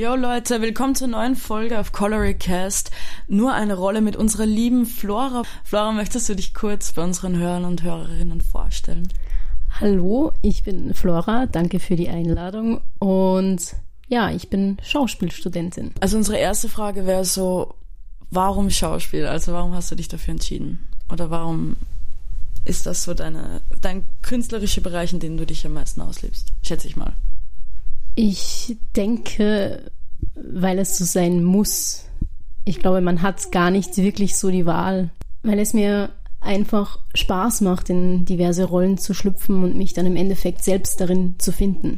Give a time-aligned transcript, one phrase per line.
[0.00, 2.90] Yo Leute, willkommen zur neuen Folge auf Coloricast.
[3.28, 5.42] Nur eine Rolle mit unserer lieben Flora.
[5.62, 9.08] Flora, möchtest du dich kurz bei unseren Hörern und Hörerinnen vorstellen?
[9.78, 11.44] Hallo, ich bin Flora.
[11.44, 12.80] Danke für die Einladung.
[12.98, 13.76] Und
[14.08, 15.92] ja, ich bin Schauspielstudentin.
[16.00, 17.74] Also unsere erste Frage wäre so,
[18.30, 19.26] warum Schauspiel?
[19.26, 20.78] Also warum hast du dich dafür entschieden?
[21.12, 21.76] Oder warum
[22.64, 26.54] ist das so deine, dein künstlerischer Bereich, in dem du dich am meisten auslebst?
[26.62, 27.12] Schätze ich mal.
[28.14, 29.90] Ich denke,
[30.34, 32.04] weil es so sein muss.
[32.64, 35.10] Ich glaube, man hat gar nicht wirklich so die Wahl,
[35.42, 36.10] weil es mir
[36.40, 41.34] einfach Spaß macht, in diverse Rollen zu schlüpfen und mich dann im Endeffekt selbst darin
[41.38, 41.88] zu finden.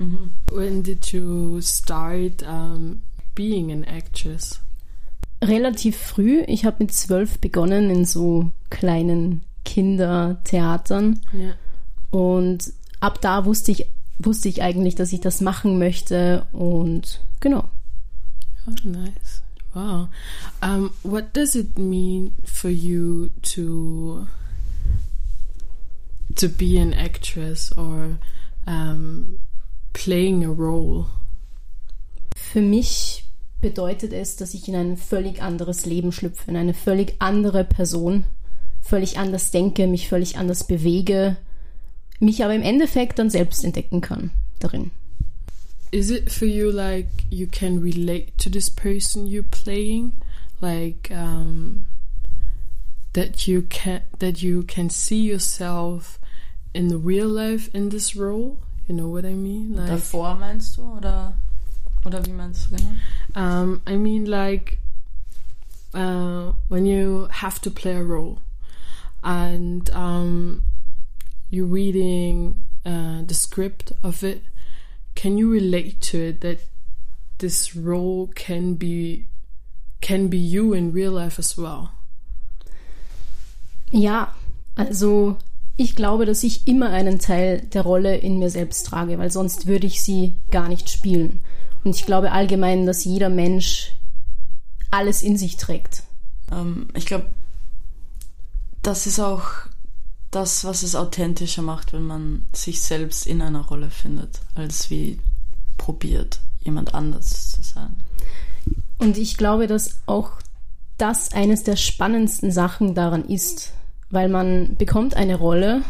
[0.51, 0.57] Mhm.
[0.57, 3.03] When did you start um,
[3.35, 4.61] being an actress?
[5.43, 6.43] Relativ früh.
[6.47, 11.21] Ich habe mit zwölf begonnen in so kleinen Kindertheatern.
[11.33, 11.55] Ja.
[12.11, 13.87] Und ab da wusste ich,
[14.19, 16.47] wusste ich eigentlich, dass ich das machen möchte.
[16.53, 17.69] Und genau.
[18.67, 19.43] Oh, nice.
[19.75, 20.09] Wow.
[20.61, 24.27] Um, what does it mean for you to
[26.35, 28.19] to be an actress or
[28.67, 29.39] um,
[29.93, 31.07] playing a role?
[32.37, 33.25] Für mich
[33.63, 38.25] bedeutet es, dass ich in ein völlig anderes Leben schlüpfe, in eine völlig andere Person,
[38.83, 41.37] völlig anders denke, mich völlig anders bewege,
[42.23, 44.91] mich aber im Endeffekt dann selbst entdecken kann darin.
[45.91, 50.15] Is it for you like you can relate to this person you're playing,
[50.63, 51.85] like um,
[53.13, 56.19] that you can that you can see yourself
[56.73, 58.57] in the real life in this role?
[58.89, 59.77] You know what I mean?
[59.77, 61.35] Like, Davor meinst du oder
[62.07, 62.93] oder wie meinst du genau?
[63.35, 64.79] Um, I mean like
[65.93, 68.39] uh, when you have to play a role
[69.23, 70.63] and um,
[71.53, 74.43] you're reading uh, the script of it,
[75.15, 76.59] can you relate to it that
[77.39, 79.27] this role can be
[80.01, 81.91] can be you in real life as well?
[83.93, 84.35] Ja,
[84.75, 85.37] also
[85.77, 89.67] ich glaube, dass ich immer einen Teil der Rolle in mir selbst trage, weil sonst
[89.67, 91.45] würde ich sie gar nicht spielen.
[91.85, 93.93] Und ich glaube allgemein, dass jeder Mensch
[94.91, 96.05] alles in sich trägt.
[96.51, 97.27] Ähm, ich glaube,
[98.83, 99.45] das ist auch
[100.33, 105.21] das, was es authentischer macht, wenn man sich selbst in einer Rolle findet, als wie
[105.79, 107.95] probiert, jemand anders zu sein.
[108.99, 110.33] Und ich glaube, dass auch
[110.97, 113.73] das eines der spannendsten Sachen daran ist,
[114.11, 115.83] weil man bekommt eine Rolle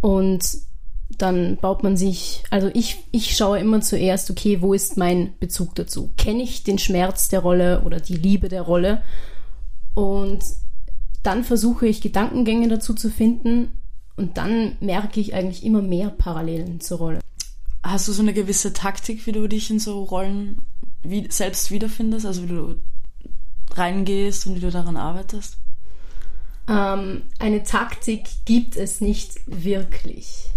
[0.00, 0.58] und
[1.16, 5.74] dann baut man sich, also ich, ich schaue immer zuerst, okay, wo ist mein Bezug
[5.76, 6.10] dazu?
[6.16, 9.02] Kenne ich den Schmerz der Rolle oder die Liebe der Rolle?
[9.94, 10.42] Und
[11.24, 13.72] dann versuche ich Gedankengänge dazu zu finden
[14.16, 17.20] und dann merke ich eigentlich immer mehr Parallelen zur Rolle.
[17.82, 20.62] Hast du so eine gewisse Taktik, wie du dich in so Rollen
[21.02, 22.24] wie, selbst wiederfindest?
[22.24, 22.76] Also wie du
[23.72, 25.56] reingehst und wie du daran arbeitest?
[26.68, 30.50] Ähm, eine Taktik gibt es nicht wirklich.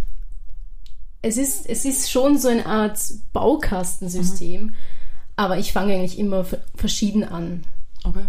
[1.22, 3.00] Es ist, es ist schon so eine Art
[3.33, 4.73] Baukastensystem, mhm.
[5.35, 6.45] aber ich fange eigentlich immer
[6.75, 7.63] verschieden an.
[8.03, 8.25] Okay.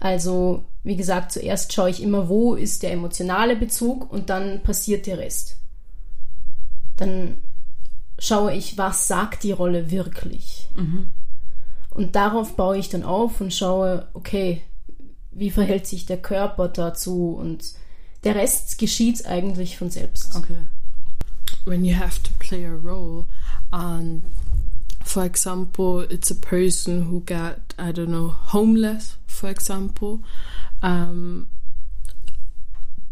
[0.00, 5.06] Also, wie gesagt, zuerst schaue ich immer, wo ist der emotionale Bezug und dann passiert
[5.06, 5.56] der Rest.
[6.96, 7.38] Dann
[8.20, 10.68] schaue ich, was sagt die Rolle wirklich.
[10.76, 11.08] Mhm.
[11.90, 14.62] Und darauf baue ich dann auf und schaue, okay,
[15.32, 17.64] wie verhält sich der Körper dazu und
[18.22, 20.36] der Rest geschieht eigentlich von selbst.
[20.36, 20.66] Okay.
[21.64, 23.26] When you have to play a role,
[23.72, 24.22] and
[25.04, 30.20] for example, it's a person who got, I don't know, homeless, for example,
[30.82, 31.48] um,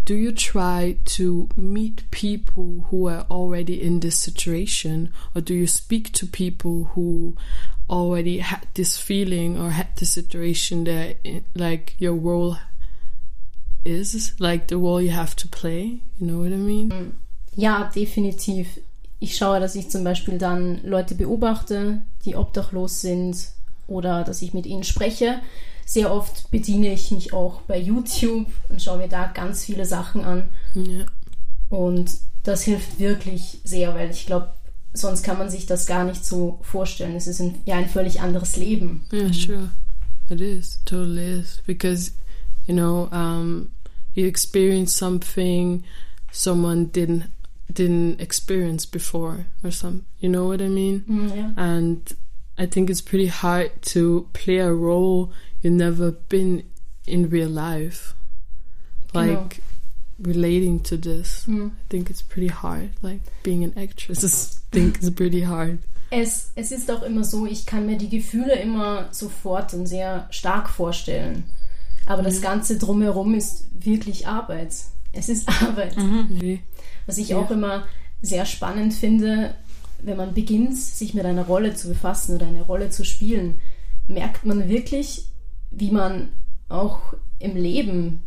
[0.05, 5.67] do you try to meet people who are already in this situation, or do you
[5.67, 7.37] speak to people who
[7.89, 11.17] already had this feeling or had the situation that,
[11.55, 12.59] like, your role
[13.85, 16.01] is, like the role you have to play?
[16.19, 16.89] You know what I mean?
[16.91, 17.13] Mm.
[17.57, 18.81] Ja, definitiv.
[19.21, 23.37] Ich schaue, dass ich zum Beispiel dann Leute beobachte, die obdachlos sind
[23.87, 25.41] oder dass ich mit ihnen spreche.
[25.85, 30.25] Sehr oft bediene ich mich auch bei YouTube und schaue mir da ganz viele Sachen
[30.25, 30.49] an.
[30.75, 31.07] Ja.
[31.69, 32.11] Und
[32.43, 34.53] das hilft wirklich sehr, weil ich glaube,
[34.93, 37.17] sonst kann man sich das gar nicht so vorstellen.
[37.17, 39.05] Es ist ein, ja ein völlig anderes Leben.
[39.13, 39.71] Yeah, sure.
[40.31, 40.81] It is.
[40.85, 41.61] Totally is.
[41.67, 42.13] Because,
[42.67, 43.71] you know, um,
[44.15, 45.85] you experience something
[46.31, 47.31] someone didn't
[47.73, 51.05] didn't experience before or some you know what I mean?
[51.09, 51.51] Mm, yeah.
[51.57, 52.13] And
[52.59, 55.33] I think it's pretty hard to play a role
[55.65, 56.63] you've never been
[57.07, 58.15] in real life.
[59.13, 59.61] Like
[60.19, 61.47] relating to this.
[61.47, 61.71] Mm.
[61.71, 62.91] I think it's pretty hard.
[63.03, 65.79] Like being an actress, I think is pretty hard.
[66.11, 70.29] Es, es ist auch immer so, ich kann mir die Gefühle immer sofort und sehr
[70.31, 71.45] stark vorstellen.
[72.07, 74.75] Aber das Ganze drumherum ist wirklich Arbeit.
[75.13, 75.97] Es ist Arbeit.
[75.97, 76.61] Mhm.
[77.07, 77.87] Was ich auch immer
[78.21, 79.55] sehr spannend finde,
[80.03, 83.55] wenn man beginnt, sich mit einer Rolle zu befassen oder eine Rolle zu spielen,
[84.07, 85.27] merkt man wirklich,
[85.77, 86.31] wie man
[86.69, 87.01] auch
[87.39, 88.21] im Leben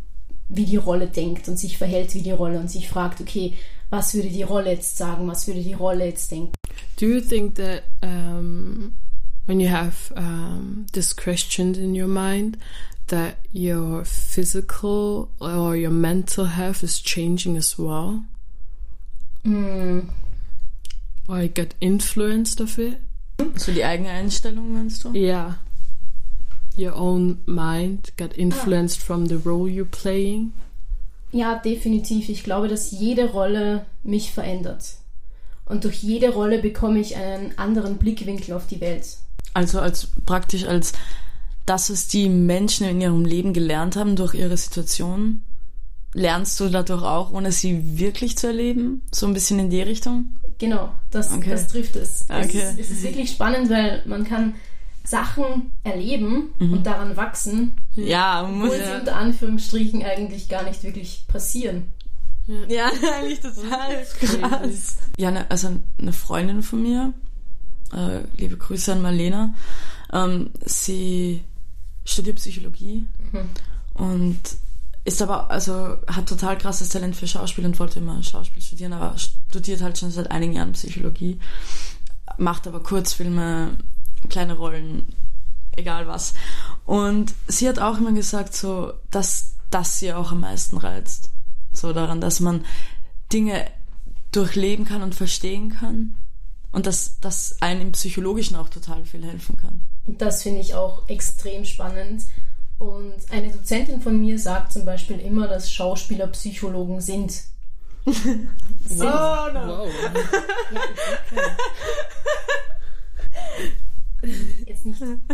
[0.48, 3.54] wie die Rolle denkt und sich verhält wie die Rolle und sich fragt, okay,
[3.90, 6.52] was würde die Rolle jetzt sagen, was würde die Rolle jetzt denken.
[6.98, 8.94] Do you think that um,
[9.46, 12.58] when you have um, these questions in your mind,
[13.08, 18.22] that your physical or your mental health is changing as well?
[19.44, 20.08] Mm,
[21.28, 22.98] Or you get influenced of it?
[23.56, 25.12] So die eigene Einstellung, meinst du?
[25.12, 25.58] Yeah.
[26.78, 30.52] Your own mind got influenced from the role you're playing?
[31.32, 32.28] Ja, definitiv.
[32.28, 34.94] Ich glaube, dass jede Rolle mich verändert.
[35.66, 39.18] Und durch jede Rolle bekomme ich einen anderen Blickwinkel auf die Welt.
[39.54, 40.92] Also als praktisch als
[41.66, 45.42] das, was die Menschen in ihrem Leben gelernt haben durch ihre Situation,
[46.14, 49.02] lernst du dadurch auch, ohne sie wirklich zu erleben?
[49.12, 50.36] So ein bisschen in die Richtung?
[50.58, 51.50] Genau, das, Okay.
[51.50, 52.24] das trifft es.
[52.28, 52.62] Es, Okay.
[52.70, 54.54] ist, es ist wirklich spannend, weil man kann
[55.08, 58.98] Sachen erleben und daran wachsen, Ja, muss obwohl sie ja.
[58.98, 61.86] unter Anführungsstrichen eigentlich gar nicht wirklich passieren.
[62.68, 64.96] Ja, eigentlich total krass.
[65.18, 67.12] Ja, ne, also eine Freundin von mir,
[67.92, 69.54] äh, liebe Grüße an Marlena,
[70.12, 71.42] ähm, sie
[72.04, 73.06] studiert Psychologie
[73.94, 74.40] und
[75.04, 79.16] ist aber, also hat total krasses Talent für Schauspiel und wollte immer Schauspiel studieren, aber
[79.16, 81.38] studiert halt schon seit einigen Jahren Psychologie,
[82.36, 83.78] macht aber Kurzfilme,
[84.28, 85.06] kleine Rollen,
[85.76, 86.34] egal was.
[86.84, 91.30] Und sie hat auch immer gesagt, so, dass das sie auch am meisten reizt.
[91.72, 92.64] So daran, dass man
[93.32, 93.70] Dinge
[94.32, 96.14] durchleben kann und verstehen kann.
[96.70, 99.82] Und dass das einem im Psychologischen auch total viel helfen kann.
[100.06, 102.24] Das finde ich auch extrem spannend.
[102.78, 107.32] Und eine Dozentin von mir sagt zum Beispiel immer, dass Schauspieler Psychologen sind.
[108.04, 108.46] sind.
[109.00, 109.66] Oh, no.
[109.66, 109.88] Wow.
[110.02, 111.50] Ja, okay.
[114.66, 114.98] Jetzt nicht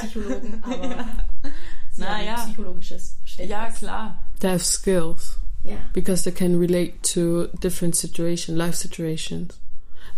[0.00, 1.06] Psychologen, aber
[1.92, 2.34] sie Na haben ja.
[2.46, 3.50] psychologisches Verständnis.
[3.50, 4.22] Ja, klar.
[4.40, 5.76] They have skills Ja.
[5.92, 9.58] because they can relate to different situations, life situations.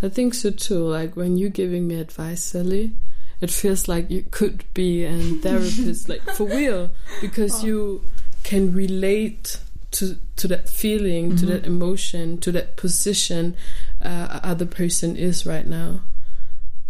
[0.03, 0.89] I think so too.
[0.89, 2.93] Like when you're giving me advice, Sally,
[3.41, 6.91] it feels like you could be a therapist, like for real,
[7.21, 8.03] because you
[8.45, 9.59] can relate
[9.93, 13.55] to to that feeling, to that emotion, to that position
[14.03, 16.01] uh, other person is right now.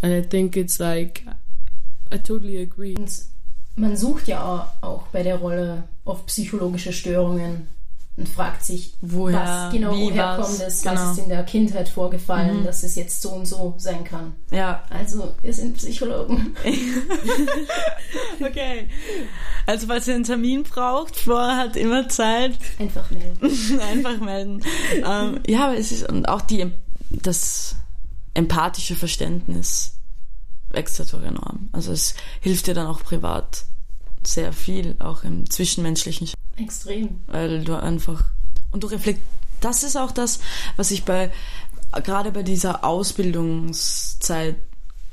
[0.01, 1.23] And I think it's like
[2.13, 2.95] I totally agree.
[2.97, 3.11] Und
[3.75, 7.67] man sucht ja au- auch bei der Rolle oft psychologische Störungen
[8.17, 10.95] und fragt sich, Woher, was genau wie, woher was, kommt es, genau.
[10.95, 12.63] was ist in der Kindheit vorgefallen, Mhm.
[12.63, 14.33] dass es jetzt so und so sein kann.
[14.51, 16.55] Ja, Also, wir sind Psychologen.
[18.41, 18.87] okay.
[19.65, 23.79] Also, falls ihr einen Termin braucht, Flora hat immer Zeit, Einfach melden.
[23.81, 24.61] einfach melden.
[24.93, 26.71] ähm, ja, aber es ist, und auch die,
[27.09, 27.75] das
[28.35, 29.93] empathische Verständnis
[30.69, 31.69] wächst dadurch enorm.
[31.71, 33.65] Also, es hilft dir dann auch privat
[34.23, 37.19] sehr viel, auch im Zwischenmenschlichen Extrem.
[37.27, 38.23] weil du einfach
[38.71, 39.21] und du reflekt
[39.61, 40.39] das ist auch das
[40.77, 41.31] was ich bei
[42.03, 44.55] gerade bei dieser Ausbildungszeit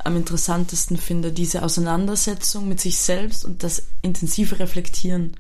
[0.05, 5.37] am interessantesten finde diese Auseinandersetzung mit sich selbst und das intensive Reflektieren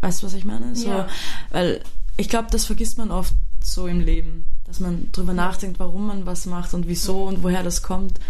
[0.00, 1.08] weißt du was ich meine so Ja.
[1.50, 1.82] weil
[2.16, 6.26] ich glaube das vergisst man oft so im Leben dass man drüber nachdenkt warum man
[6.26, 8.20] was macht und wieso und woher das kommt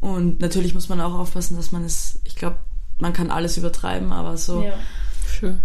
[0.00, 2.58] und natürlich muss man auch aufpassen dass man es ich glaube
[2.98, 4.74] man kann alles übertreiben aber so Ja.
[5.40, 5.60] Sure.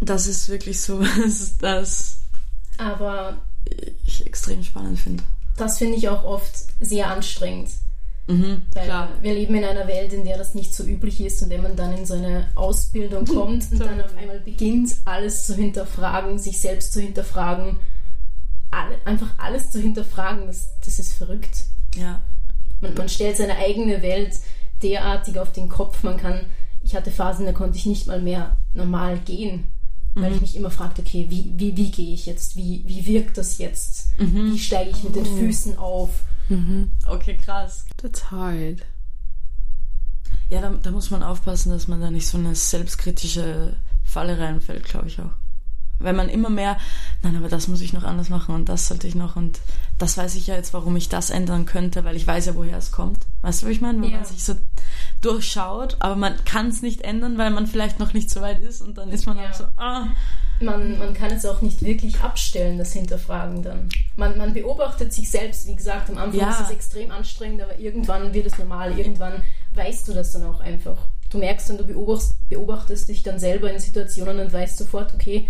[0.00, 2.18] das ist wirklich so, was das
[2.78, 3.36] Aber
[4.06, 5.22] ich extrem spannend finde.
[5.56, 7.70] das finde ich auch oft sehr anstrengend.
[8.26, 9.08] Mhm, Weil klar.
[9.22, 11.74] wir leben in einer Welt, in der das nicht so üblich ist und wenn man
[11.74, 16.60] dann in so eine Ausbildung kommt und dann auf einmal beginnt, alles zu hinterfragen, sich
[16.60, 17.78] selbst zu hinterfragen,
[18.70, 21.64] alle, einfach alles zu hinterfragen, das, das ist verrückt.
[21.94, 22.20] Ja.
[22.80, 24.38] Man, man stellt seine eigene Welt
[24.82, 26.02] derartig auf den Kopf.
[26.02, 26.46] Man kann,
[26.82, 29.70] ich hatte Phasen, da konnte ich nicht mal mehr normal gehen,
[30.14, 32.56] weil ich mich immer fragte, okay, wie, wie, wie gehe ich jetzt?
[32.56, 34.10] Wie, wie wirkt das jetzt?
[34.18, 36.10] Wie steige ich mit den Füßen auf?
[37.06, 37.84] Okay, krass.
[37.96, 38.82] That's hard.
[40.48, 44.84] Ja, da, da muss man aufpassen, dass man da nicht so eine selbstkritische Falle reinfällt,
[44.84, 45.30] glaube ich auch.
[46.00, 46.76] Wenn man immer mehr,
[47.22, 49.60] nein, aber das muss ich noch anders machen und das sollte ich noch und
[49.98, 52.78] das weiß ich ja jetzt, warum ich das ändern könnte, weil ich weiß ja, woher
[52.78, 53.18] es kommt.
[53.42, 54.00] Weißt du, was ich meine?
[54.02, 54.16] Wenn Ja.
[54.16, 54.54] man sich so
[55.20, 58.80] durchschaut, aber man kann es nicht ändern, weil man vielleicht noch nicht so weit ist
[58.80, 59.50] und dann ist man Ja.
[59.50, 60.06] auch so, ah,
[60.60, 63.88] man, man kann es auch nicht wirklich abstellen, das Hinterfragen dann.
[64.16, 66.50] Man, man beobachtet sich selbst, wie gesagt, am Anfang Ja.
[66.50, 69.42] ist es extrem anstrengend, aber irgendwann wird es normal, irgendwann
[69.74, 70.98] weißt du das dann auch einfach.
[71.30, 75.46] Du merkst dann, du beobachtest, beobachtest dich dann selber in Situationen und weißt sofort, okay,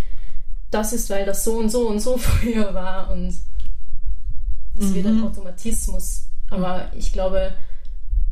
[0.70, 3.34] das ist, weil das so und so und so früher war und
[4.78, 6.26] es wird ein Automatismus.
[6.48, 7.52] Aber ich glaube,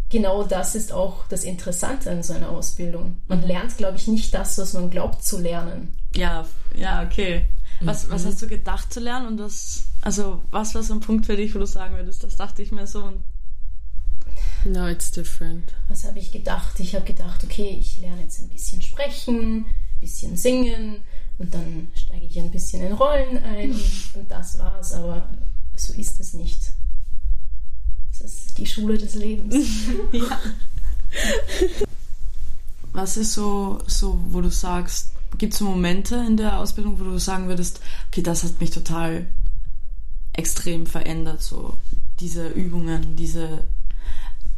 [0.08, 3.20] genau das ist auch das Interessante an so einer Ausbildung.
[3.26, 5.96] Man lernt, glaube ich, nicht das, was man glaubt zu lernen.
[6.14, 7.44] Ja, ja, okay.
[7.80, 11.26] Was, was hast du gedacht zu lernen und was, also was war so ein Punkt
[11.26, 13.22] für dich, wo du sagen würdest, das dachte ich mir so und
[14.64, 15.72] No, it's different.
[15.88, 16.80] Was habe ich gedacht?
[16.80, 20.96] Ich habe gedacht, okay, ich lerne jetzt ein bisschen sprechen, ein bisschen singen
[21.38, 24.92] und dann steige ich ein bisschen in Rollen ein und, das war's.
[24.92, 25.28] Aber
[25.76, 26.72] so ist es nicht.
[28.12, 29.54] Es ist die Schule des Lebens.
[32.92, 37.04] was ist so, so, wo du sagst, gibt es so Momente in der Ausbildung, wo
[37.04, 39.26] du sagen würdest, okay, das hat mich total
[40.32, 41.76] extrem verändert, so
[42.20, 43.64] diese Übungen, diese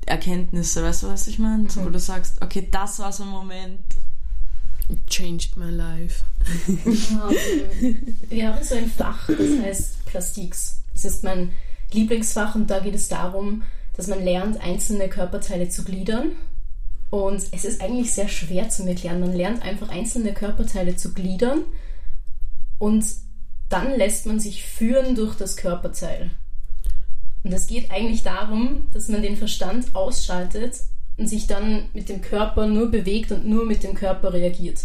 [0.07, 1.69] Erkenntnisse, weißt du, was ich meine?
[1.71, 3.81] So, wo du sagst, okay, das war so ein Moment.
[4.91, 6.25] It changed my life.
[8.29, 10.81] Wir haben so ein Fach, das heißt Plastiks.
[10.93, 11.53] Das ist mein
[11.93, 13.63] Lieblingsfach und da geht es darum,
[13.97, 16.33] dass man lernt, einzelne Körperteile zu gliedern.
[17.11, 19.21] Und es ist eigentlich sehr schwer zu erklären.
[19.21, 21.63] Man lernt einfach einzelne Körperteile zu gliedern
[22.79, 23.05] und
[23.69, 26.31] dann lässt man sich führen durch das Körperteil.
[27.43, 30.77] Und es geht eigentlich darum, dass man den Verstand ausschaltet
[31.21, 34.81] und sich dann mit dem Körper nur bewegt und nur mit dem Körper reagiert.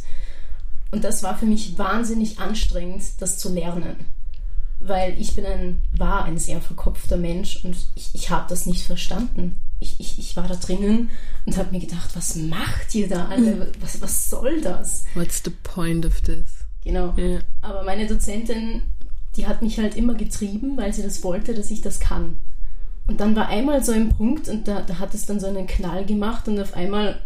[0.91, 3.95] Und das war für mich wahnsinnig anstrengend, das zu lernen.
[4.81, 8.85] Weil ich bin ein, war ein sehr verkopfter Mensch und ich, ich habe das nicht
[8.85, 9.61] verstanden.
[9.79, 11.09] Ich, ich, ich war da drinnen
[11.45, 13.71] und habe mir gedacht, was macht ihr da alle?
[13.79, 15.05] Was, was soll das?
[15.15, 16.65] What's the point of this?
[16.83, 17.13] Genau.
[17.17, 17.39] Yeah.
[17.61, 18.81] Aber meine Dozentin,
[19.37, 22.35] die hat mich halt immer getrieben, weil sie das wollte, dass ich das kann.
[23.07, 25.67] Und dann war einmal so ein Punkt und da, da hat es dann so einen
[25.67, 27.21] Knall gemacht und auf einmal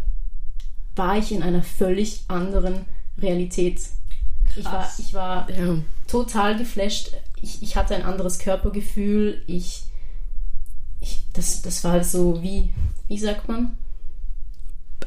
[0.94, 2.84] war ich in einer völlig anderen
[3.18, 3.80] Realität.
[4.56, 4.98] Ich war, Krass.
[4.98, 5.84] ich war Damn.
[6.06, 7.12] total geflasht.
[7.40, 9.42] Ich, ich hatte ein anderes Körpergefühl.
[9.46, 9.84] Ich,
[11.00, 12.70] ich das, das war so wie,
[13.08, 13.76] wie sagt man?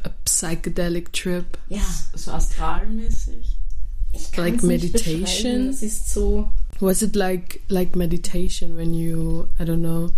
[0.02, 1.44] A psychedelic trip.
[1.68, 1.82] Ja,
[2.14, 3.56] So astralmäßig.
[4.12, 5.68] ich kann Like es nicht meditation?
[5.68, 6.50] Es ist so,
[6.80, 10.10] Was it like like meditation when you I don't know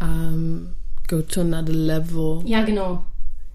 [0.00, 0.74] um,
[1.08, 2.42] go to another level?
[2.44, 3.04] Ja, genau.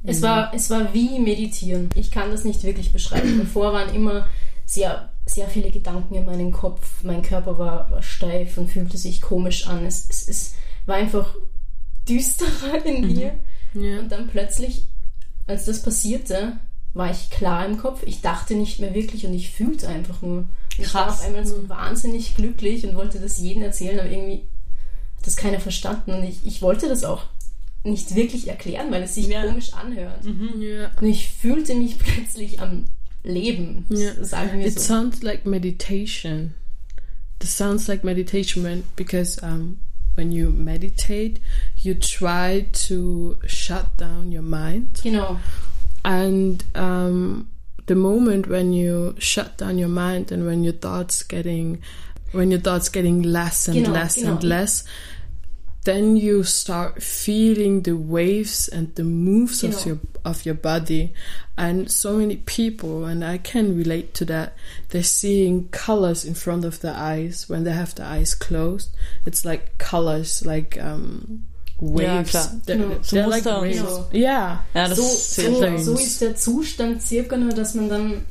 [0.03, 1.89] Es, war, es war wie meditieren.
[1.95, 3.39] Ich kann das nicht wirklich beschreiben.
[3.43, 4.27] Davor waren immer
[4.65, 7.03] sehr, sehr viele Gedanken in meinem Kopf.
[7.03, 9.85] Mein Körper war, war steif und fühlte sich komisch an.
[9.85, 11.33] Es, es, es war einfach
[12.07, 13.39] düsterer in mir.
[13.75, 13.99] Yeah.
[13.99, 14.87] Und dann plötzlich,
[15.47, 16.57] als das passierte,
[16.93, 18.03] war ich klar im Kopf.
[18.05, 20.45] Ich dachte nicht mehr wirklich und ich fühlte einfach nur.
[20.77, 24.43] Ich war auf einmal so wahnsinnig glücklich und wollte das jedem erzählen, aber irgendwie
[25.25, 26.11] das keiner verstanden.
[26.11, 27.23] Und ich, ich wollte das auch
[27.83, 29.43] nicht wirklich erklären, weil es sich Ja.
[29.45, 30.25] komisch anhört.
[30.59, 30.91] Yeah.
[30.99, 32.85] Und ich fühlte mich plötzlich am
[33.23, 34.23] Leben, Yeah.
[34.23, 34.93] sagen wir It so.
[34.93, 36.53] sounds like meditation.
[37.39, 39.77] This sounds like meditation when, because um,
[40.15, 41.39] when you meditate,
[41.75, 44.99] you try to shut down your mind.
[45.03, 45.39] Genau.
[46.03, 47.47] And um,
[47.87, 51.81] the moment when you shut down your mind and when your thoughts getting,
[52.31, 54.31] when your thoughts getting less and Genau, less genau.
[54.31, 54.85] and less,
[55.85, 59.85] then you start feeling the waves and the moves of Genau.
[59.85, 61.13] your of your body
[61.57, 64.53] and so many people and i can relate to that
[64.89, 68.89] they're seeing colors in front of their eyes when they have their eyes closed
[69.25, 71.45] it's like colors like um
[71.79, 72.49] waves klar.
[72.65, 73.01] they're, Genau.
[73.03, 74.07] So they're like Muster und waves so.
[74.11, 75.83] yeah Ja, das So, ist sehr so, schön.
[75.83, 78.21] so ist der Zustand circa nur, dass man dann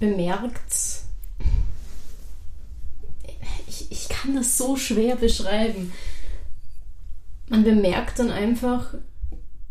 [0.00, 0.74] bemerkt,
[3.68, 5.92] ich, ich kann das so schwer beschreiben.
[7.48, 8.94] Man bemerkt dann einfach,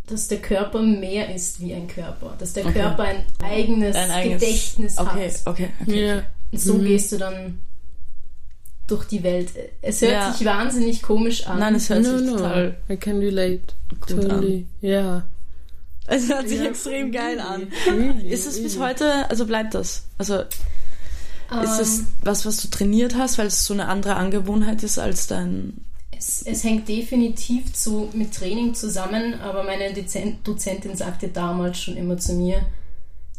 [0.08, 2.74] dass der Körper mehr ist wie ein Körper, dass der Okay.
[2.82, 5.42] Körper ein eigenes, Ein eigenes Gedächtnis Okay, hat.
[5.46, 6.06] okay, okay.
[6.06, 6.86] yeah Und so Mhm.
[6.86, 7.60] gehst du dann
[8.88, 9.50] durch die Welt.
[9.82, 10.32] Es hört Ja.
[10.34, 11.60] sich wahnsinnig komisch an.
[11.60, 13.62] Nein, es hört no sich no total i can relate
[14.02, 14.22] gut an.
[14.30, 15.24] totally yeah
[16.06, 17.68] Es hört sich Ja, extrem geil an.
[18.30, 20.04] Ist es bis heute, also bleibt das?
[20.18, 24.84] Also ist es Ähm, was, was du trainiert hast, weil es so eine andere Angewohnheit
[24.84, 25.86] ist als dein.
[26.28, 31.98] Es, es hängt definitiv zu, mit Training zusammen, aber meine Dozen- Dozentin sagte damals schon
[31.98, 32.62] immer zu mir,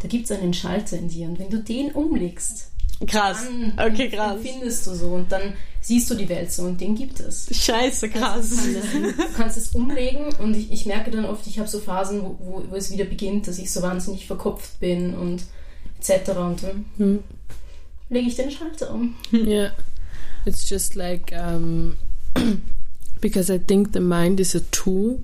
[0.00, 2.70] da gibt es einen Schalter in dir und wenn du den umlegst,
[3.06, 3.44] Krass.
[3.44, 4.36] dann Okay, krass.
[4.36, 7.48] empfindest du so und dann siehst du die Welt so und den gibt es.
[7.50, 8.50] Scheiße, Also krass.
[8.50, 11.80] Du kannst, du kannst es umlegen und ich, ich merke dann oft, ich habe so
[11.80, 15.42] Phasen, wo, wo, wo es wieder beginnt, dass ich so wahnsinnig verkopft bin und
[16.00, 16.30] etc.
[16.36, 17.18] Und dann Hm.
[18.10, 19.14] lege ich den Schalter um.
[19.32, 19.70] yeah.
[20.46, 21.96] It's just like um
[23.20, 25.20] because I think the mind is a tool,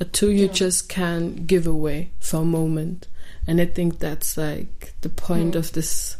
[0.00, 0.52] a tool you Yeah.
[0.52, 3.06] just can give away for a moment.
[3.46, 5.58] And I think that's like the point Mm.
[5.58, 6.16] of this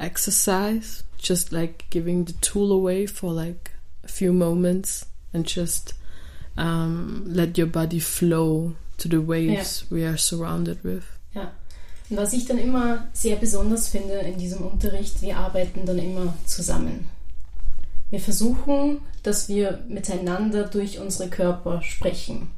[0.00, 3.72] exercise, just like giving the tool away for like
[4.02, 5.94] a few moments and just
[6.56, 11.04] um, let your body flow to the waves we are surrounded with.
[12.10, 16.34] Und was ich dann immer sehr besonders finde in diesem Unterricht, wir arbeiten dann immer
[16.44, 17.06] zusammen.
[18.10, 22.50] Wir versuchen, dass wir miteinander durch unsere Körper sprechen.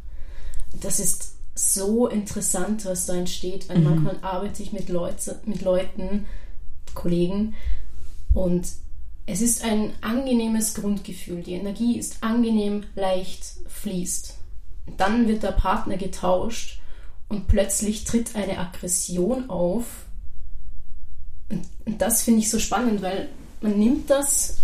[0.81, 3.85] Das ist so interessant, was da entsteht, weil Mhm.
[3.85, 6.27] manchmal arbeite ich mit, Leute, mit Leuten,
[6.95, 7.55] Kollegen,
[8.35, 8.69] und
[9.25, 11.43] es ist ein angenehmes Grundgefühl.
[11.43, 14.35] Die Energie ist angenehm, leicht, fließt.
[14.99, 16.81] Dann wird der Partner getauscht
[17.29, 19.87] und plötzlich tritt eine Aggression auf.
[21.49, 23.29] Und, und das finde ich so spannend, weil
[23.63, 24.59] man nimmt das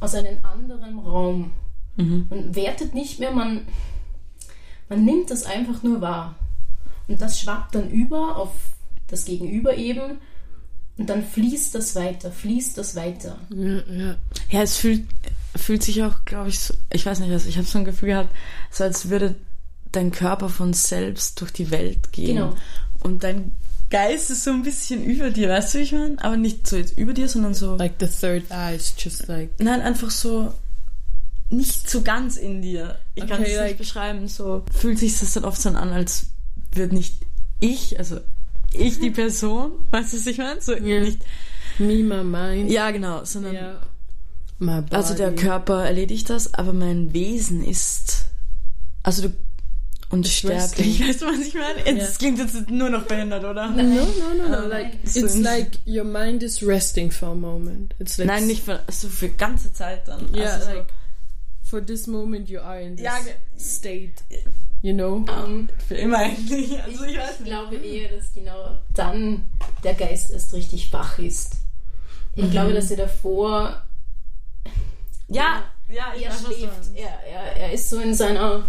[0.00, 1.52] aus einem anderen Raum.
[1.96, 2.26] Mhm.
[2.28, 3.66] Man wertet nicht mehr, man,
[4.88, 6.36] man nimmt das einfach nur wahr.
[7.08, 8.50] Und das schwappt dann über auf
[9.08, 10.18] das Gegenüber eben.
[10.98, 13.38] Und dann fließt das weiter, fließt das weiter.
[13.52, 14.16] Yeah, yeah.
[14.50, 15.06] Ja, es fühlt,
[15.54, 18.08] fühlt sich auch, glaube ich, so, ich weiß nicht, also ich habe so ein Gefühl
[18.08, 18.34] gehabt,
[18.70, 19.34] so als würde
[19.92, 22.36] dein Körper von selbst durch die Welt gehen.
[22.36, 22.56] Genau.
[23.00, 23.52] Und dein
[23.90, 26.16] Geist ist so ein bisschen über dir, weißt du, wie ich meine?
[26.22, 27.76] Aber nicht so jetzt über dir, sondern so.
[27.76, 30.52] Like the third eye is just like Nein, einfach so
[31.50, 32.98] nicht so ganz in dir.
[33.14, 34.26] Ich kann Okay, es like- nicht beschreiben.
[34.28, 36.26] So fühlt sich das dann oft so an, als
[36.72, 37.20] würde nicht
[37.60, 38.18] ich, also
[38.72, 40.60] ich die Person, weißt du, was ich meine?
[40.60, 41.00] So Ja.
[41.00, 41.20] nicht.
[41.78, 42.70] me, my mind.
[42.70, 43.80] Ja, genau, sondern Yeah.
[44.58, 44.96] My body.
[44.96, 48.24] also der Körper erledigt das, aber mein Wesen ist
[49.02, 49.36] also du
[50.10, 50.62] unsterblich.
[50.62, 51.08] resting.
[51.08, 51.98] Weißt du, was ich meine?
[52.00, 53.68] Es klingt jetzt nur noch behindert, oder?
[53.70, 54.56] No, no, no, no.
[54.64, 57.94] Um, like so it's like your mind is resting for a moment.
[57.98, 60.32] It's like Nein, nicht für, so für ganze Zeit dann.
[60.34, 60.86] Yeah, also so, like
[61.62, 63.18] for this moment you are in this Ja,
[63.58, 64.12] state.
[64.82, 65.24] You know.
[65.28, 66.80] Ähm, für immer eigentlich.
[66.82, 67.50] Also ich, ich, weiß ich nicht.
[67.50, 69.42] glaube eher, dass genau dann
[69.82, 71.56] der Geist erst richtig wach ist.
[72.36, 73.82] Ich glaube, dass er davor
[75.28, 76.90] Ja, ja, ich er weiß, schläft.
[76.94, 78.62] Er, er, er ist so in seiner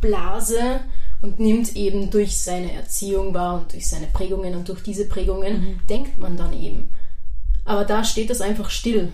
[0.00, 0.80] Blase
[1.22, 5.60] und nimmt eben durch seine Erziehung wahr und durch seine Prägungen und durch diese Prägungen
[5.60, 5.86] Mhm.
[5.88, 6.90] denkt man dann eben.
[7.64, 9.12] Aber da steht das einfach still.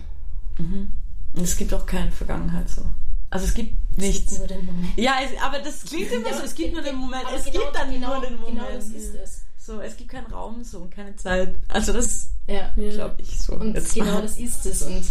[0.58, 2.82] Und es gibt auch keine Vergangenheit so.
[3.28, 4.38] Also es gibt nichts.
[4.38, 4.96] Nur den Moment.
[4.96, 7.26] Ja, es, aber das klingt immer so, es gibt nur den Moment.
[7.26, 8.58] Aber Es genau, gibt dann genau, nur den Moment.
[8.60, 9.42] Genau das ist es.
[9.58, 11.54] So, es gibt keinen Raum so und keine Zeit.
[11.68, 12.70] Also das Ja.
[12.76, 13.54] Glaube ich so.
[13.54, 14.22] Und genau mal.
[14.22, 14.82] das ist es.
[14.82, 15.02] Und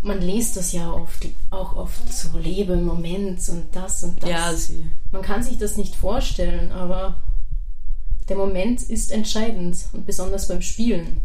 [0.00, 4.30] man liest das ja oft, auch oft so Lebe im Moment und das und das.
[4.30, 4.86] Ja, sie.
[5.10, 7.20] Man kann sich das nicht vorstellen, aber
[8.28, 11.20] der Moment ist entscheidend und besonders beim Spielen.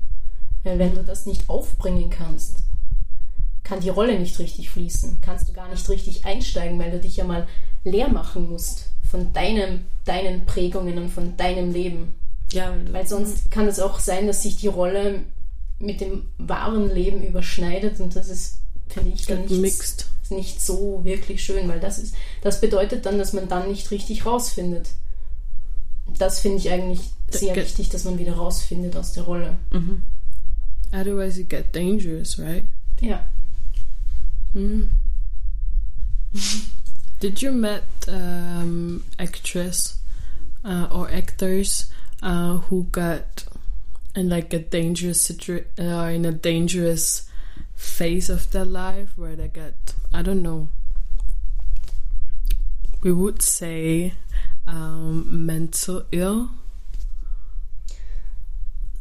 [0.63, 2.59] Weil wenn du das nicht aufbringen kannst,
[3.63, 7.17] kann die Rolle nicht richtig fließen, kannst du gar nicht richtig einsteigen, weil du dich
[7.17, 7.47] ja mal
[7.83, 12.15] leer machen musst von deinem, deinen Prägungen und von deinem Leben.
[12.51, 15.21] Ja, Weil sonst kann es auch sein, dass sich die Rolle
[15.79, 18.59] mit dem wahren Leben überschneidet und das ist,
[18.93, 20.05] finde ich, dann Get nicht, mixed.
[20.29, 24.25] nicht so wirklich schön, weil das ist, das bedeutet dann, dass man dann nicht richtig
[24.25, 24.89] rausfindet.
[26.17, 29.57] Das finde ich eigentlich sehr Get- wichtig, dass man wieder rausfindet aus der Rolle.
[29.71, 30.03] mhm.
[30.91, 32.65] Otherwise, it get dangerous, right?
[33.01, 33.25] Ja.
[34.53, 34.83] Mm.
[37.19, 39.97] Did you met um, actress
[40.63, 41.89] uh, or actors
[42.21, 43.45] uh, who got
[44.15, 47.27] in like a dangerous situ- uh, in a dangerous
[47.75, 49.73] phase of their life where they got
[50.13, 50.69] I don't know.
[53.01, 54.13] We would say
[54.65, 56.51] um, mental ill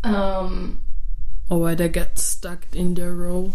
[0.04, 0.80] Ähm,
[1.48, 3.52] or where they get stuck in their role.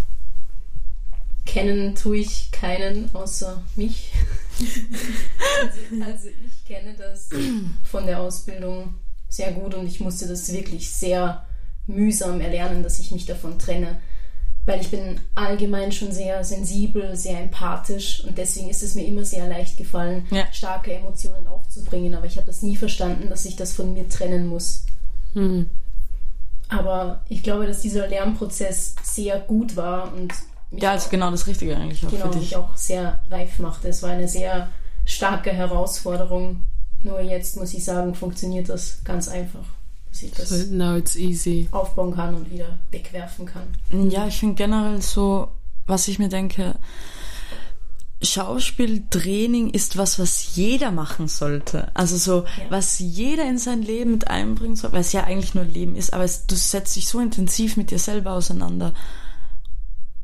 [1.48, 4.12] kennen tue ich keinen außer mich.
[5.62, 7.30] also, also ich kenne das
[7.84, 8.96] von der Ausbildung
[9.30, 11.46] sehr gut und ich musste das wirklich sehr
[11.88, 14.00] mühsam erlernen, dass ich mich davon trenne.
[14.68, 19.24] Weil ich bin allgemein schon sehr sensibel, sehr empathisch und deswegen ist es mir immer
[19.26, 20.44] sehr leicht gefallen, Ja.
[20.52, 22.14] starke Emotionen aufzubringen.
[22.14, 24.86] Aber ich habe das nie verstanden, dass ich das von mir trennen muss.
[25.34, 25.68] Hmm.
[26.70, 30.34] Aber ich glaube, dass dieser Lernprozess sehr gut war und
[30.70, 32.42] mich ja, ist genau das Richtige eigentlich auch genau, für dich.
[32.42, 33.88] mich auch sehr reif machte.
[33.88, 34.70] Es war eine sehr
[35.06, 36.64] starke Herausforderung.
[37.04, 39.64] Nur jetzt muss ich sagen, funktioniert das ganz einfach,
[40.10, 41.68] dass ich das So now it's easy.
[41.72, 44.10] aufbauen kann und wieder wegwerfen kann.
[44.10, 45.50] Ja, ich finde generell so,
[45.86, 46.76] was ich mir denke,
[48.22, 51.92] Schauspieltraining ist was, was jeder machen sollte.
[51.96, 55.66] Also so, was jeder in sein Leben mit einbringen soll, weil es ja eigentlich nur
[55.66, 58.94] Leben ist, aber es, du setzt dich so intensiv mit dir selber auseinander.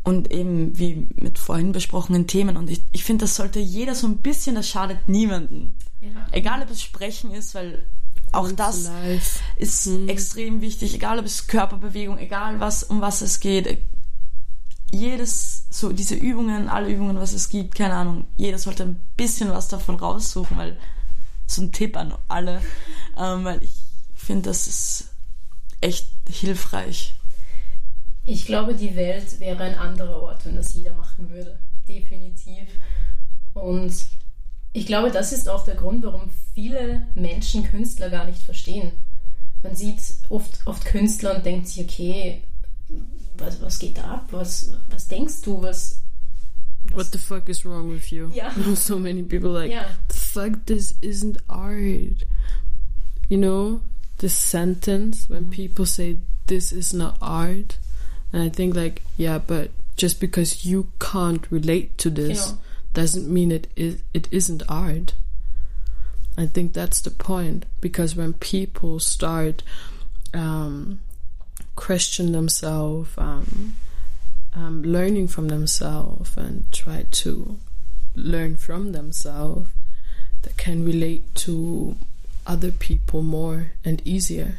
[0.03, 2.57] und eben wie mit vorhin besprochenen Themen.
[2.57, 5.75] Und ich, ich finde, das sollte jeder so ein bisschen, das schadet niemanden.
[6.01, 6.09] Ja.
[6.31, 7.85] Egal, ob es Sprechen ist, weil
[8.33, 9.39] auch das life.
[9.55, 10.93] ist extrem wichtig.
[10.95, 13.79] Egal, ob es Körperbewegung, egal was, um was es geht.
[14.91, 18.25] Jedes, so diese Übungen, alle Übungen, was es gibt, keine Ahnung.
[18.37, 20.77] Jeder sollte ein bisschen was davon raussuchen, weil
[21.47, 22.61] so ein Tipp an alle,
[23.17, 23.73] ähm, weil ich
[24.15, 25.09] finde, das ist
[25.81, 27.15] echt hilfreich.
[28.25, 31.59] Ich glaube, die Welt wäre ein anderer Ort, wenn das jeder machen würde.
[31.87, 32.69] Definitiv.
[33.53, 33.93] Und
[34.73, 38.91] ich glaube, das ist auch der Grund, warum viele Menschen Künstler gar nicht verstehen.
[39.61, 42.43] Man sieht oft, oft Künstler und denkt sich, okay,
[43.37, 44.27] was, was geht da ab?
[44.31, 45.61] Was, was denkst du?
[45.61, 45.99] Was,
[46.93, 48.29] What the fuck is wrong with you?
[48.33, 48.51] Yeah.
[48.75, 49.85] so many people like, Yeah.
[50.09, 52.25] the fuck, this isn't art.
[53.29, 53.81] You know,
[54.17, 57.77] this sentence when people say this is not art,
[58.33, 62.57] and I think like, yeah, but just because you can't relate to this Genau.
[62.93, 65.13] Doesn't mean it is it isn't art.
[66.37, 69.61] I think that's the point because when people start
[70.33, 70.99] um,
[71.75, 73.75] question themselves, um,
[74.55, 77.59] um, learning from themselves, and try to
[78.15, 79.69] learn from themselves,
[80.41, 81.97] they can relate to
[82.47, 84.57] other people more and easier,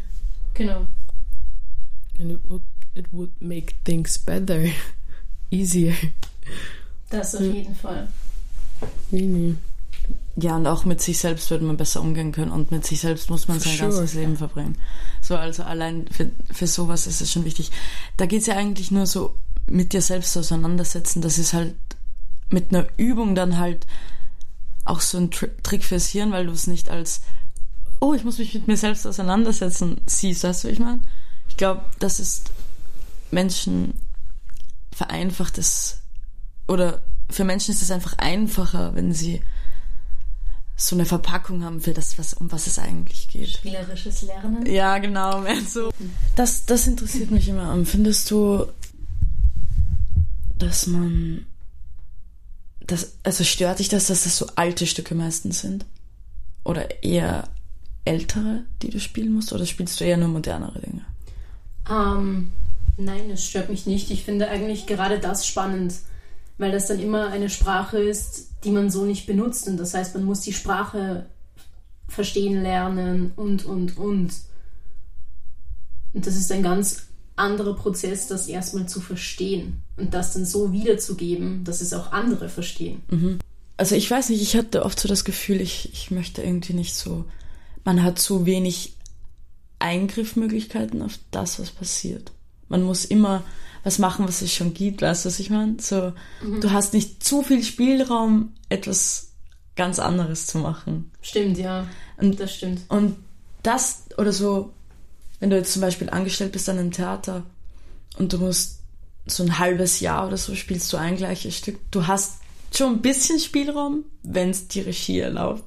[0.54, 0.86] genau.
[2.18, 2.62] and it would
[2.94, 4.70] it would make things better,
[5.50, 5.96] easier.
[7.10, 7.54] Das auf Hm.
[7.54, 8.08] jeden Fall.
[9.12, 9.56] Really.
[10.36, 13.30] Ja, und auch mit sich selbst würde man besser umgehen können und mit sich selbst
[13.30, 13.90] muss man For sein sure.
[13.90, 14.76] ganzes Leben verbringen.
[15.22, 17.70] So, also allein für, für sowas ist es schon wichtig.
[18.16, 19.34] Da geht's ja eigentlich nur so
[19.66, 21.22] mit dir selbst auseinandersetzen.
[21.22, 21.74] Das ist halt
[22.50, 23.86] mit einer Übung dann halt
[24.84, 27.22] auch so ein Tri Trick fürs Hirn, weil du es nicht als,
[28.00, 30.44] oh, ich muss mich mit mir selbst auseinandersetzen, siehst.
[30.44, 31.00] Weißt du, ich meine?
[31.48, 32.50] Ich glaube, das ist
[33.30, 33.94] Menschen
[34.92, 36.00] vereinfacht es,
[36.68, 39.40] oder für Menschen ist es einfach einfacher, wenn sie
[40.76, 43.48] so eine Verpackung haben für das, was, um was es eigentlich geht.
[43.48, 44.66] Spielerisches Lernen.
[44.66, 45.90] Ja, genau, mehr so.
[46.34, 47.72] Das, das interessiert mich immer.
[47.72, 48.66] Ähm, Findest du,
[50.58, 51.46] dass man,
[52.80, 55.86] das, also stört dich das, dass das so alte Stücke meistens sind?
[56.64, 57.48] Oder eher
[58.04, 59.52] ältere, die du spielen musst?
[59.52, 61.04] Oder spielst du eher nur modernere Dinge?
[61.88, 62.50] Ähm,
[62.96, 64.10] nein, es stört mich nicht.
[64.10, 65.94] Ich finde eigentlich gerade das spannend,
[66.58, 69.68] weil das dann immer eine Sprache ist, die man so nicht benutzt.
[69.68, 71.26] Und das heißt, man muss die Sprache
[72.08, 74.32] verstehen lernen und, und, und.
[76.12, 80.72] Und das ist ein ganz anderer Prozess, das erstmal zu verstehen und das dann so
[80.72, 83.02] wiederzugeben, dass es auch andere verstehen.
[83.76, 86.94] Also ich weiß nicht, ich hatte oft so das Gefühl, ich, ich möchte irgendwie nicht
[86.94, 87.24] so,
[87.84, 88.94] man hat zu wenig
[89.80, 92.30] Eingriffmöglichkeiten auf das, was passiert.
[92.68, 93.42] Man muss immer
[93.84, 95.76] was machen, was es schon gibt, weißt du, was ich meine?
[95.80, 99.32] So, du hast nicht zu viel Spielraum, etwas
[99.76, 101.12] ganz anderes zu machen.
[101.20, 101.86] Stimmt, ja.
[102.16, 102.82] Und Das stimmt.
[102.88, 103.16] Und
[103.62, 104.72] das oder so,
[105.40, 107.44] wenn du jetzt zum Beispiel angestellt bist an einem Theater
[108.18, 108.80] und du musst
[109.26, 112.38] so ein halbes Jahr oder so spielst du ein gleiches Stück, du hast
[112.74, 115.64] schon ein bisschen Spielraum, wenn es die Regie erlaubt.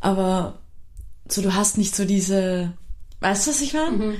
[0.00, 0.58] Aber
[1.28, 2.72] so, du hast nicht so diese,
[3.20, 4.16] weißt du, was ich meine?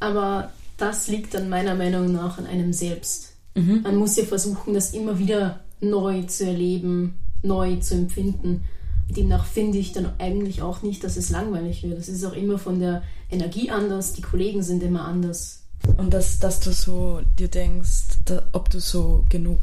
[0.00, 3.34] Aber das liegt dann meiner Meinung nach an einem selbst.
[3.54, 3.82] Mhm.
[3.82, 8.64] Man muss ja versuchen, das immer wieder neu zu erleben, neu zu empfinden.
[9.10, 11.98] Demnach finde ich dann eigentlich auch nicht, dass es langweilig wird.
[11.98, 15.64] Es ist auch immer von der Energie anders, die Kollegen sind immer anders.
[15.96, 19.60] Und dass, dass du so dir denkst, da, ob du so genug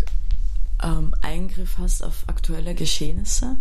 [0.83, 3.57] ähm, Eingriff hast auf aktuelle Geschehnisse.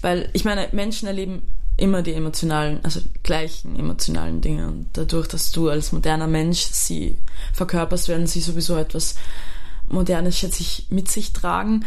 [0.00, 1.42] Weil ich meine, Menschen erleben
[1.82, 4.68] immer die emotionalen, also gleichen emotionalen Dinge.
[4.68, 7.18] Und dadurch, dass du als moderner Mensch sie
[7.52, 9.16] verkörperst, werden sie sowieso etwas
[9.88, 11.84] Modernes, schätze ich, mit sich tragen.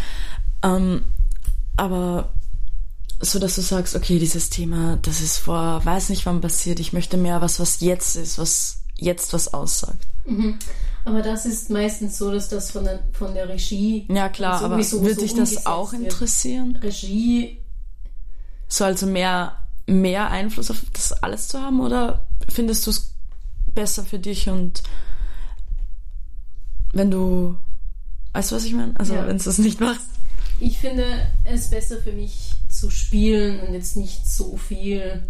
[0.61, 1.03] Ähm,
[1.77, 2.29] aber
[3.21, 6.91] so, dass du sagst, okay, dieses Thema, das ist vor, weiß nicht wann passiert, ich
[6.91, 10.05] möchte mehr was, was jetzt ist, was jetzt was aussagt.
[11.05, 14.05] Aber das ist meistens so, dass das von der, von der Regie.
[14.09, 16.03] Ja, klar, aber würde dich das auch wird.
[16.03, 16.77] interessieren?
[16.81, 17.59] Regie,
[18.67, 19.55] So also mehr,
[19.87, 23.13] mehr Einfluss auf das alles zu haben oder findest du es
[23.73, 24.81] besser für dich und
[26.93, 27.57] wenn du,
[28.33, 28.93] weißt du, was ich meine?
[28.97, 29.27] Also, Ja.
[29.27, 30.05] wenn du es nicht machst.
[30.59, 31.05] ich finde
[31.43, 35.23] es besser für mich zu spielen und jetzt nicht so viel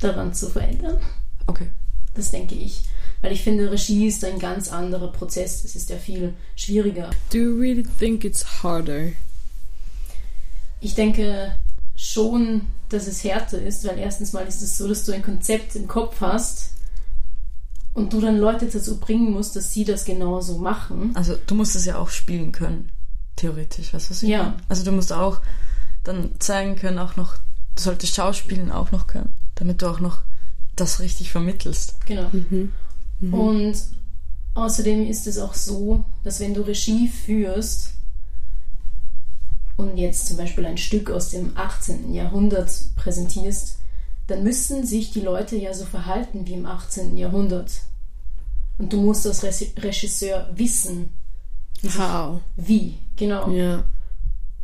[0.00, 0.98] daran zu verändern.
[1.46, 1.68] Okay.
[2.14, 2.82] Das denke ich.
[3.22, 5.62] Weil ich finde, Regie ist ein ganz anderer Prozess.
[5.62, 7.10] Das ist ja viel schwieriger.
[7.32, 9.08] Do you really think it's harder?
[10.80, 11.54] Ich denke
[11.96, 15.76] schon, dass es härter ist, weil erstens mal ist es so, dass du ein Konzept
[15.76, 16.70] im Kopf hast
[17.94, 21.12] und du dann Leute dazu bringen musst, dass sie das genauso machen.
[21.14, 22.90] Also du musst es ja auch spielen können,
[23.36, 24.42] theoretisch, weißt du was ich Ja.
[24.44, 24.56] meine?
[24.68, 25.40] Also du musst auch
[26.04, 27.36] dann zeigen können, auch noch,
[27.74, 30.18] du solltest Schauspielen auch noch können, damit du auch noch
[30.76, 31.96] das richtig vermittelst.
[32.06, 32.30] Genau.
[33.20, 33.74] Und
[34.54, 37.94] außerdem ist es auch so, dass wenn du Regie führst
[39.78, 42.12] und jetzt zum Beispiel ein Stück aus dem 18.
[42.12, 43.78] Jahrhundert präsentierst,
[44.26, 47.16] dann müssen sich die Leute ja so verhalten wie im 18.
[47.16, 47.70] Jahrhundert.
[48.76, 51.10] Und du musst als Regisseur wissen,
[51.96, 52.40] How?
[52.56, 52.98] wie.
[53.16, 53.48] Genau.
[53.48, 53.84] Yeah.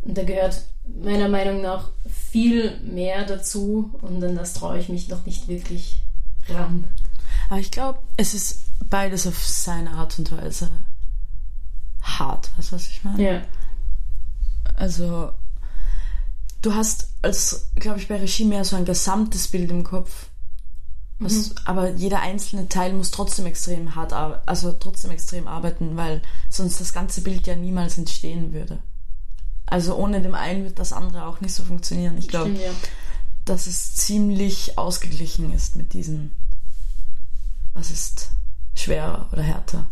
[0.03, 0.62] Und da gehört
[1.03, 1.90] meiner Meinung nach
[2.33, 5.96] viel mehr dazu und an das traue ich mich noch nicht wirklich
[6.48, 6.85] ran.
[7.48, 10.70] Aber ich glaube, es ist beides auf seine Art und Weise
[12.03, 13.22] hart, weißt du, was ich meine?
[13.22, 13.42] Ja.
[14.74, 15.32] Also,
[16.62, 20.26] du hast als, glaube ich, bei Regie mehr so ein gesamtes Bild im Kopf.
[21.20, 26.22] Was, Aber jeder einzelne Teil muss trotzdem extrem hart arbeiten, also trotzdem extrem arbeiten, weil
[26.50, 28.80] sonst das ganze Bild ja niemals entstehen würde.
[29.66, 32.18] Also ohne dem einen wird das andere auch nicht so funktionieren.
[32.18, 32.70] Ich glaube, ja.
[33.44, 36.34] dass es ziemlich ausgeglichen ist mit diesen,
[37.72, 38.30] was ist
[38.74, 39.87] schwerer oder härter.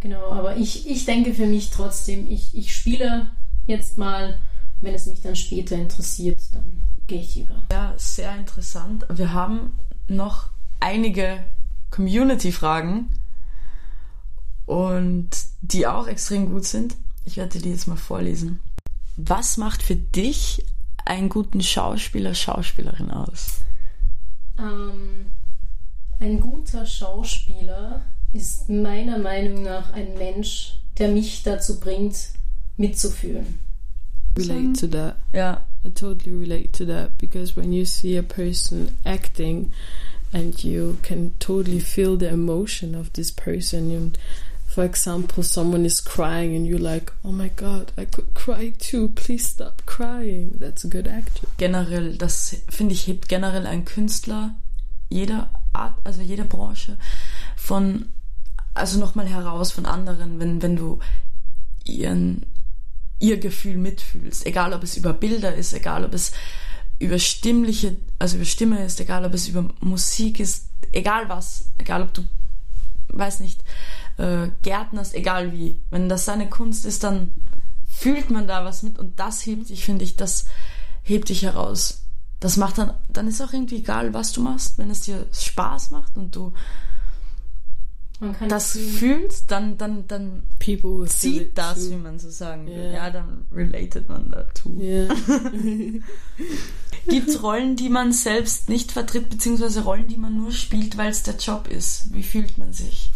[0.00, 3.30] Genau, aber ich, ich denke für mich trotzdem, ich, ich spiele
[3.70, 4.38] jetzt mal,
[4.80, 7.62] wenn es mich dann später interessiert, dann gehe ich über.
[7.72, 9.06] Ja, sehr interessant.
[9.08, 9.78] Wir haben
[10.08, 11.44] noch einige
[11.90, 13.10] Community-Fragen
[14.66, 15.30] und
[15.62, 16.96] die auch extrem gut sind.
[17.24, 18.60] Ich werde die jetzt mal vorlesen.
[19.16, 20.64] Was macht für dich
[21.04, 23.60] einen guten Schauspieler, Schauspielerin aus?
[24.58, 25.26] Ähm,
[26.20, 28.02] ein guter Schauspieler
[28.32, 32.16] ist meiner Meinung nach ein Mensch, der mich dazu bringt,
[32.80, 33.58] mitzufühlen.
[34.36, 35.16] Relate to that.
[35.32, 39.72] Ja, I totally relate to that because when you see a person acting
[40.32, 44.18] and you can totally feel the emotion of this person and
[44.66, 49.08] for example someone is crying and you're like oh my god I could cry too
[49.08, 54.54] please stop crying that's a good actor generell, das finde ich, hebt generell ein Künstler
[55.10, 56.96] jeder Art, also jeder Branche
[57.56, 58.06] von,
[58.74, 61.00] also nochmal heraus von anderen, wenn, wenn du
[61.84, 62.46] ihren,
[63.20, 64.46] ihr Gefühl mitfühlst.
[64.46, 66.32] Egal, ob es über Bilder ist, egal, ob es
[66.98, 72.02] über stimmliche, also über Stimme ist, egal, ob es über Musik ist, egal was, egal,
[72.02, 72.22] ob du,
[73.08, 73.62] weiß nicht,
[74.18, 75.80] äh, Gärtnerst, egal wie.
[75.90, 77.32] Wenn das seine Kunst ist, dann
[77.88, 80.46] fühlt man da was mit und das hebt dich, finde ich, das
[81.02, 82.02] hebt dich heraus.
[82.38, 85.90] Das macht dann, dann ist auch irgendwie egal, was du machst, wenn es dir Spaß
[85.90, 86.52] macht und du
[88.48, 91.90] das fühlst, dann, dann, dann people it das, too.
[91.90, 92.76] wie man so sagen will.
[92.76, 92.92] Ja.
[92.92, 94.76] Ja, dann related man dazu.
[94.78, 95.08] yeah
[97.08, 101.10] Gibt es Rollen, die man selbst nicht vertritt, beziehungsweise Rollen, die man nur spielt, weil
[101.10, 102.12] es der Job ist?
[102.12, 103.10] Wie fühlt man sich?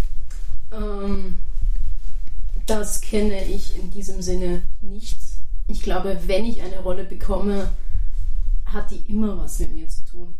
[0.72, 1.34] Ähm,
[2.66, 5.18] das kenne ich in diesem Sinne nicht.
[5.68, 7.70] Ich glaube, wenn ich eine Rolle bekomme,
[8.64, 10.34] hat die immer was mit mir zu tun.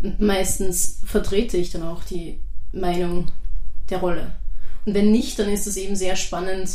[0.00, 2.40] Und meistens vertrete ich dann auch die
[2.72, 3.28] Meinung
[3.90, 4.32] der Rolle.
[4.84, 6.70] Und wenn nicht, dann ist es eben sehr spannend,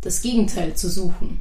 [0.00, 1.40] das Gegenteil zu suchen.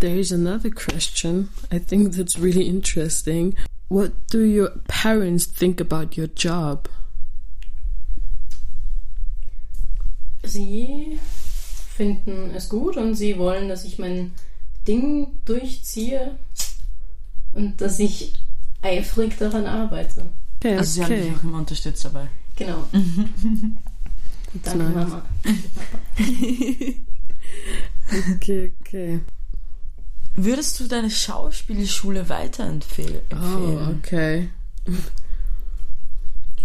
[0.00, 1.48] There is another question.
[1.72, 3.54] I think that's really interesting.
[3.88, 6.88] What do your parents think about your job?
[10.44, 11.18] Sie
[11.96, 14.32] finden es gut und sie wollen, dass ich mein
[14.86, 16.36] Ding durchziehe
[17.52, 18.34] und dass ich
[18.82, 20.26] eifrig daran arbeite.
[20.56, 22.28] Okay, Also sie haben dich auch immer unterstützt dabei.
[22.64, 22.86] Genau.
[24.62, 24.94] Danke, nice.
[24.94, 25.24] Mama.
[28.34, 29.20] okay, okay.
[30.34, 33.20] Würdest du deine Schauspielschule weiterempfehlen?
[33.32, 34.48] Oh, okay.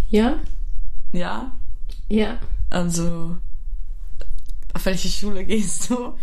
[0.09, 0.37] Ja?
[1.11, 1.51] Ja?
[2.09, 2.39] Ja.
[2.69, 3.37] Also,
[4.73, 6.13] auf welche Schule gehst du,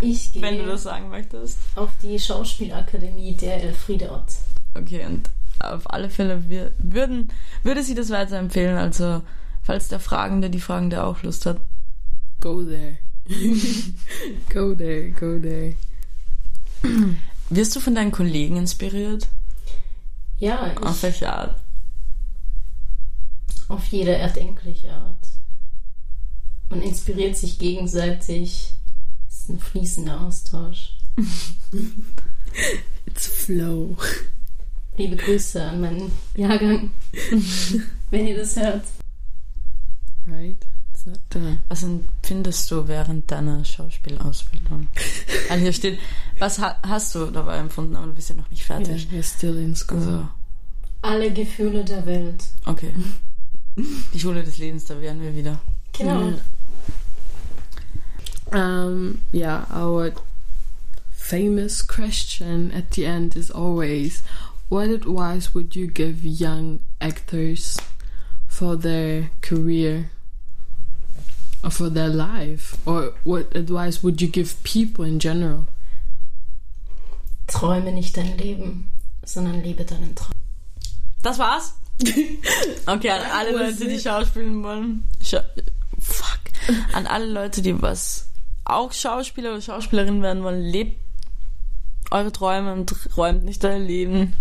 [0.00, 1.58] Ich gehe wenn du das sagen möchtest?
[1.74, 4.32] auf die Schauspielakademie der Elfriede Ott.
[4.74, 5.28] Okay, und
[5.60, 7.28] auf alle Fälle wir, würden,
[7.62, 8.76] würde sie das weiterempfehlen.
[8.76, 9.22] Also,
[9.62, 11.60] falls der Fragende, die Fragende auch Lust hat.
[12.40, 12.98] Go there.
[14.52, 15.74] go there, go there.
[17.50, 19.28] Wirst du von deinen Kollegen inspiriert?
[20.38, 21.60] Ja, Auf ich, welche Art?
[23.68, 25.26] auf jede erdenkliche Art.
[26.68, 28.74] Man inspiriert sich gegenseitig.
[29.28, 30.96] Es ist ein fließender Austausch.
[33.06, 33.96] It's flow.
[34.96, 36.90] Liebe Grüße an meinen Jahrgang,
[38.10, 38.84] wenn ihr das hört.
[40.26, 40.56] Right?
[41.68, 44.88] Was empfindest du während deiner Schauspielausbildung?
[45.48, 45.98] Weil hier steht,
[46.38, 49.08] was ha hast du dabei empfunden, aber du bist ja noch nicht Yeah, fertig.
[49.12, 49.98] you're still in school.
[49.98, 50.28] Also,
[51.02, 52.44] Alle Gefühle der Welt.
[52.64, 52.94] okay.
[53.76, 55.60] Die Schule des Lebens, da wären wir wieder.
[55.98, 56.32] Genau.
[58.52, 60.12] Um, yeah, our
[61.12, 64.22] famous question at the end is always
[64.74, 67.78] what advice would you give young actors
[68.48, 70.10] for their career
[71.62, 72.76] or for their life?
[72.84, 75.68] Or what advice would you give people in general?
[77.46, 78.90] Träume nicht dein Leben,
[79.24, 80.34] sondern lebe deinen Traum.
[81.22, 81.74] Das war's?
[82.86, 85.04] Okay, an alle Leute, die schauspielen wollen.
[85.22, 85.44] Scha
[86.00, 86.40] Fuck.
[86.92, 88.26] An alle Leute, die was
[88.64, 90.98] auch Schauspieler oder Schauspielerin werden wollen, lebt
[92.10, 94.34] eure Träume und räumt nicht euer Leben.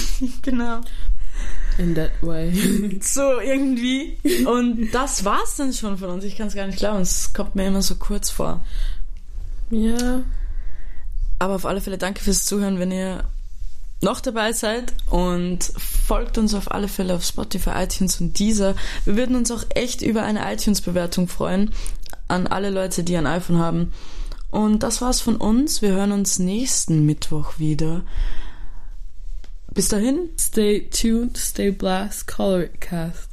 [0.42, 0.80] genau.
[1.78, 2.52] In that way.
[3.02, 4.18] So irgendwie.
[4.46, 6.24] Und das war's dann schon von uns.
[6.24, 7.00] Ich kann es gar nicht glauben.
[7.00, 8.64] Es kommt mir immer so kurz vor.
[9.70, 10.22] yeah.
[11.38, 13.24] Aber auf alle Fälle danke fürs Zuhören, wenn ihr
[14.02, 18.74] noch dabei seid und folgt uns auf alle Fälle auf Spotify, iTunes und Deezer.
[19.04, 21.72] Wir würden uns auch echt über eine iTunes-Bewertung freuen
[22.28, 23.92] an alle Leute, die ein iPhone haben.
[24.50, 25.82] Und das war's von uns.
[25.82, 28.02] Wir hören uns nächsten Mittwoch wieder.
[29.74, 30.30] Bis dahin.
[30.36, 33.30] Stay tuned, stay blessed, color cast.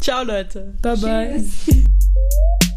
[0.00, 0.74] Ciao Leute.
[0.82, 1.44] Bye bye.
[1.66, 1.84] Tschüss.